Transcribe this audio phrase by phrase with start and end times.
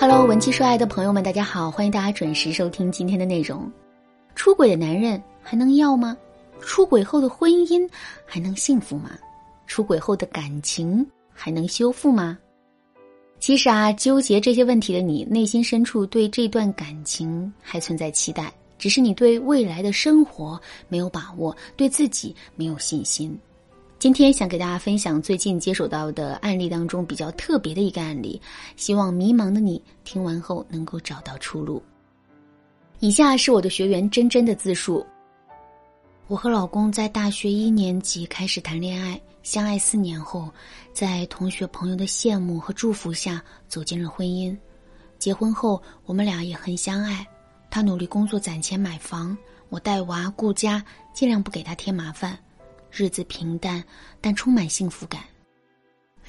[0.00, 3.70] Hello，文姬说爱的朋友们，大家好，欢迎大家准时收听今天的内容。
[4.34, 6.16] 出轨的男人还能要吗？
[6.58, 7.86] 出轨后的婚姻
[8.24, 9.10] 还能幸福吗？
[9.66, 12.38] 出轨后的感情还能修复吗？
[13.40, 20.58] 其实啊，纠结这些问题的你，内心深处对这段感情还存在期待，只是你对未来的生活
[20.88, 23.38] 没有把握，对自己没有信心。
[24.00, 28.40] 今天想给大家分享最近接手到的案例当中比较特别的一个案例，
[28.74, 31.82] 希望迷茫的你听完后能够找到出路。
[33.00, 35.04] 以下是我的学员真真的自述：
[36.28, 39.20] 我和老公在大学一年级开始谈恋爱。
[39.42, 40.50] 相爱四年后，
[40.94, 44.56] 在同学朋友的羡慕和祝福下走进了婚姻。
[45.18, 47.26] 结婚后，我们俩也很相爱。
[47.68, 49.36] 他努力工作攒钱买房，
[49.68, 52.38] 我带娃顾家，尽量不给他添麻烦。
[52.92, 53.82] 日子平淡，
[54.20, 55.22] 但充满幸福感。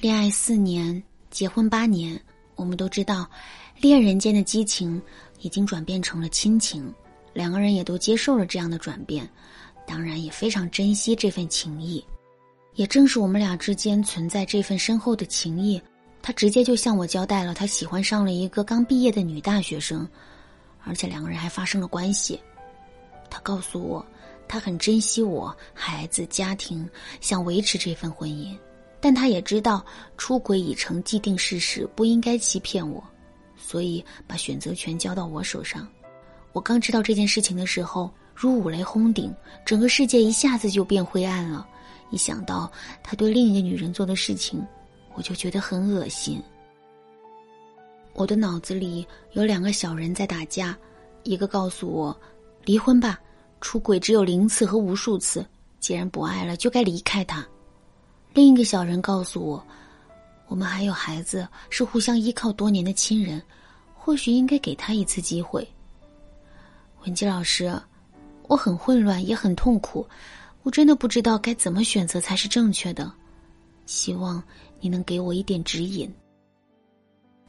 [0.00, 2.20] 恋爱四年，结婚八年，
[2.56, 3.28] 我们都知道，
[3.80, 5.00] 恋人间的激情
[5.40, 6.92] 已经转变成了亲情。
[7.32, 9.28] 两个人也都接受了这样的转变，
[9.86, 12.04] 当然也非常珍惜这份情谊。
[12.74, 15.80] 也正是我们俩之间存在这份深厚的情谊，
[16.20, 20.08] 他直接就向我交代了他喜欢上了一个刚毕业的女大学生，
[20.84, 22.40] 而且两个人还发生了关系。
[23.30, 24.04] 他告诉我，
[24.46, 26.88] 他很珍惜我、孩子、家庭，
[27.20, 28.56] 想维持这份婚姻，
[29.00, 29.84] 但他也知道
[30.16, 33.02] 出轨已成既定事实，不应该欺骗我，
[33.56, 35.88] 所以把选择权交到我手上。
[36.52, 39.34] 我刚知道这件事情的时候，如五雷轰顶，
[39.64, 41.66] 整个世界一下子就变灰暗了。
[42.10, 42.70] 一想到
[43.02, 44.62] 他对另一个女人做的事情，
[45.14, 46.42] 我就觉得很恶心。
[48.12, 50.76] 我的脑子里有两个小人在打架，
[51.22, 52.14] 一个告诉我
[52.66, 53.18] 离婚吧，
[53.62, 55.46] 出轨只有零次和无数次，
[55.78, 57.42] 既然不爱了就该离开他；
[58.34, 59.64] 另一个小人告诉我，
[60.48, 63.40] 我们还有孩子，是互相依靠多年的亲人，
[63.94, 65.66] 或许应该给他一次机会。
[67.04, 67.72] 文姬老师，
[68.48, 70.06] 我很混乱，也很痛苦。
[70.64, 73.10] 我真的不知道该怎么选择才是正确的，
[73.86, 74.42] 希望
[74.80, 76.12] 你能给我一点指引。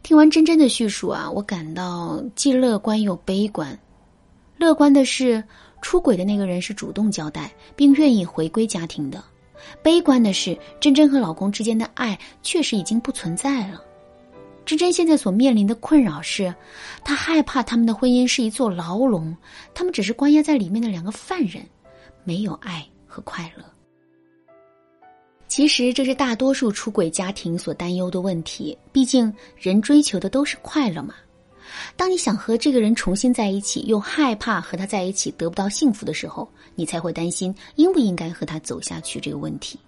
[0.03, 3.77] 听完真真的叙述啊，我感到既乐观又悲观。
[4.63, 5.43] 乐观的是，
[5.81, 9.19] 出轨的那个人是主动交代并愿意回归家庭的；
[9.81, 13.83] 悲观的是，真真和老公之间的爱确实已经不存在了。
[14.65, 16.53] 真真现在所面临的困扰是，
[17.03, 19.35] 她害怕他们的婚姻是一座牢笼，
[19.73, 21.61] 他们只是关押在里面的两个犯人，
[22.23, 22.83] 没有爱。
[23.15, 23.63] 和快乐，
[25.47, 28.75] 其实这是大多数出轨家庭所担忧的问题。
[28.91, 31.13] 毕竟人追求的都是快乐嘛。
[31.95, 39.79] 当你想和这个人重新在一起，又害怕和他在一起得不到幸福的时候，你才会担心应不应该和他走下去这个问题。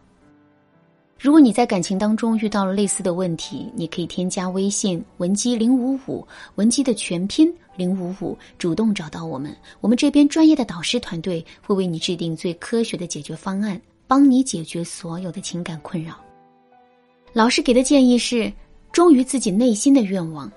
[1.17, 16.19] 如果你在感情当中遇到了类似的问题，你可以添加微信文姬零五五，文姬的全拼零五五，主动找到我们，我们这边专业的导师团队会为你制定最科学的解决方案，帮你解决所有的情感困扰。
[17.31, 18.51] 老师给的建议是：
[18.91, 20.51] 忠于自己内心的愿望，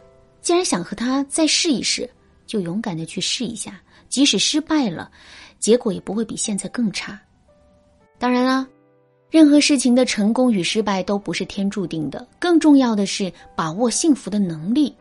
[0.48, 2.09] 既然想和他再试一试，
[2.47, 3.78] 就勇敢的去试一下，
[4.09, 5.12] 即使失败了，
[5.59, 7.20] 结果也不会比现在更差。
[8.19, 8.66] 当然啦。
[9.31, 14.97] 任何事情的成功与失败都不是天注定的，更重要的是把握幸福的能力。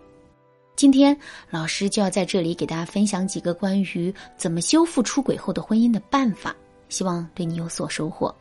[0.75, 1.17] 今天
[1.49, 6.53] 老师就要在这里给大家分享几个关于怎么修复出轨后的婚姻的办法，
[6.89, 8.35] 希望对你有所收获。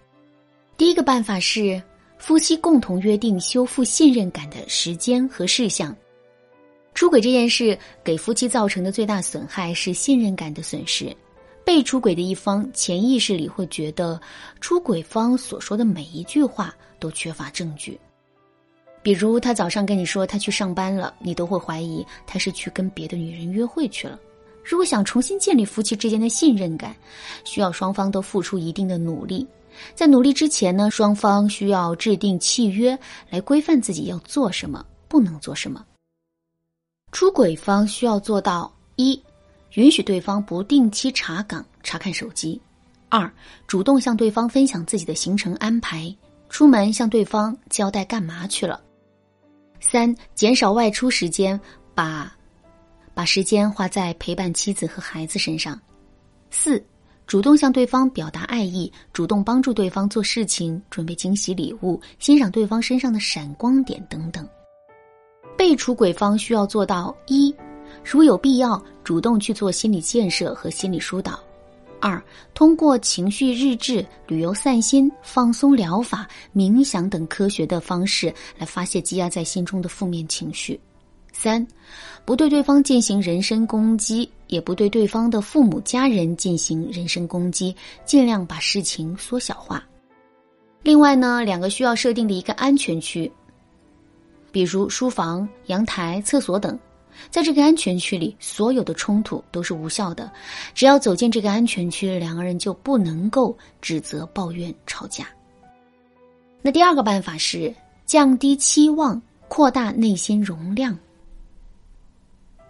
[0.77, 1.81] 第一个办法是
[2.19, 5.97] 夫妻共同约定修复信任感的时间和事项。
[6.97, 11.15] 出轨这件事给夫妻造成的最大损害是信任感的损失。
[11.63, 14.19] 被出轨的一方潜意识里会觉得，
[14.63, 18.01] 出轨方所说的每一句话都缺乏证据。
[19.03, 24.19] 比如，他早上跟你说他去上班了，你都会怀疑他是去跟别的女人约会去了。
[24.65, 26.97] 如果想重新建立夫妻之间的信任感，
[27.45, 29.47] 需要双方都付出一定的努力。
[29.95, 32.99] 在努力之前呢，双方需要制定契约
[33.29, 35.85] 来规范自己要做什么，不能做什么。
[37.17, 39.19] 出轨方需要做到一。
[39.73, 42.61] 允许对方不定期查岗查看手机，
[43.09, 43.33] 二
[43.67, 46.15] 主动向对方分享自己的行程安排，
[46.51, 48.79] 出门向对方交代干嘛去了。
[49.81, 51.59] 三减少外出时间，
[51.95, 52.31] 把
[53.15, 55.81] 把时间花在陪伴妻子和孩子身上。
[56.51, 56.85] 四
[57.27, 64.47] 主动向对方表达爱意，主动帮助对方做事情，准备惊喜礼物，欣赏对方身上的闪光点等等。
[65.57, 67.55] 被出轨方需要做到一。
[68.05, 71.33] 如有必要，主动去做心理建设和心理疏导；
[72.01, 72.23] 二，
[72.55, 80.79] 通过情绪日志、旅游散心、放松疗法、冥想等科学的方式来发泄积压在心中的负面情绪；
[81.33, 81.67] 三。
[82.25, 87.75] 不对对方进行人身攻击，也不对对方的父母家人进行人身攻击，
[88.05, 89.83] 尽量把事情缩小化。
[90.83, 93.31] 另外呢，两个需要设定的一个安全区，
[94.57, 96.79] 比如书房、阳台、厕所等，
[97.31, 100.33] 在这个安全区里，所有的冲突都是无效的。
[100.73, 105.29] 只要走进这个安全区，两个人就不能够指责、抱怨、吵架。
[106.63, 107.71] 那第二个办法是
[108.07, 110.99] 降低期望，扩大内心容量。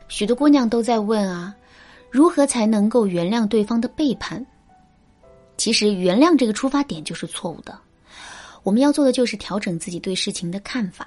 [0.08, 1.54] 许多姑娘都在问啊，
[2.10, 4.44] 如何才能够原谅对方的背叛？
[5.56, 7.78] 其实，原谅这个出发点就是错误的。
[8.64, 11.06] 我们要做的就是调整自己对事情的看法。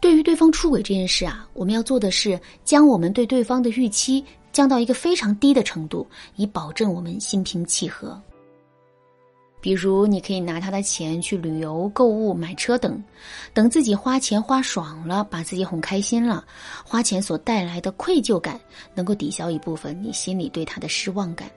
[0.00, 6.06] 对于对方出轨这件事啊，我们要做的是将我们对对方的预期降到一个非常低的程度，
[6.36, 8.20] 以保证我们心平气和。
[9.60, 13.04] 比如，你可以拿他的钱去旅游、购物、买车等，
[13.52, 16.42] 等自己花钱花爽了，把自己哄开心了，
[16.82, 18.58] 花钱所带来的愧疚感
[18.94, 21.50] 能够抵消一部分你心里对他的失望感。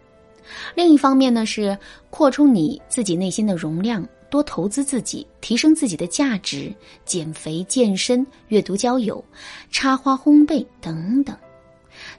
[0.75, 1.77] 另一方面呢，是
[2.09, 6.73] 扩充你自己内心的容量，多投资自己，提升自己的价值，
[7.05, 9.23] 减肥、健身、阅读、交友、
[9.69, 11.37] 插花、烘焙等等。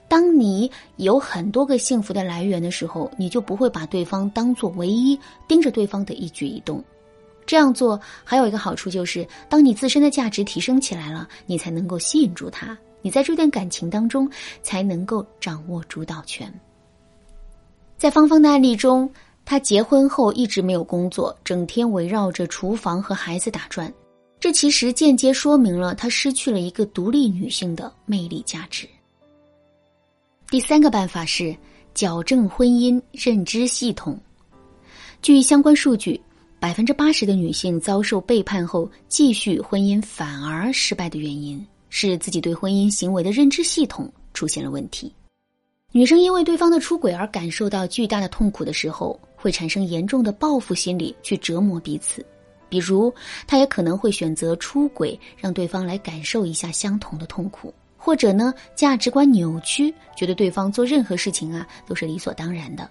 [0.07, 5.19] 当你有很多个幸福的来源的时候，你就不会把对方当做唯一，
[5.49, 6.81] 盯着对方的一举一动。
[7.45, 14.31] 这样做还有一个好处就是，当你自身的价值提升起来了，你才能够吸引住他，你在这段感情当中
[14.63, 16.49] 才能够掌握主导权。
[17.97, 19.11] 在芳芳的案例中，
[19.45, 23.93] 她结婚后一直没有工作，整天围绕着厨房和孩子打转，
[24.41, 28.89] 这其实间接说明了她失去了一个独立女性的魅力价值。
[30.49, 31.57] 第三个办法是
[31.95, 34.19] 矫正婚姻认知系统。
[35.21, 36.21] 据相关数据，
[36.61, 45.13] 百分之八十的女性遭受背叛后继续婚姻反而失败的原因是自己对婚姻行为的认知系统出现了问题。
[45.93, 52.25] 女生因为对方的出轨而感受到巨大的痛苦的时候，会产生严重的报复心理去折磨彼此。
[52.71, 53.13] 比如，
[53.47, 57.73] 他也可能会选择出轨，让对方来感受一下相同的痛苦。
[57.95, 62.91] 或者呢，价值观扭曲，觉得对方做任何事情啊都是理所当然的。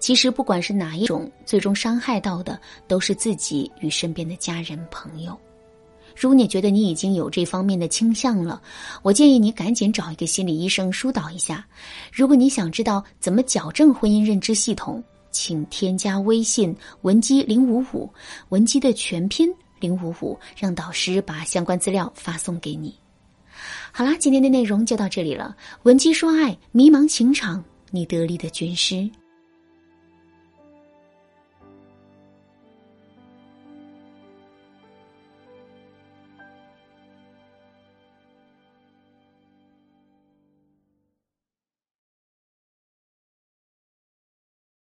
[0.00, 5.38] 其实不管是哪一种，最终伤害到的都是自己与身边的家人朋友。
[6.16, 8.60] 如果你觉得你已经有这方面的倾向了，
[9.02, 11.64] 我建议你赶紧找一个心理医生疏导一下。
[12.12, 15.02] 如果你想知道怎么矫正婚姻认知系统，
[15.34, 18.08] 请添加微信文姬零五五，
[18.50, 22.94] 文姬的全拼零五五，让导师把相关资料发送给你。
[23.92, 25.56] 好啦，今天的内容就到这里了。
[25.82, 29.10] 文姬说爱，迷茫情场，你得力的军师。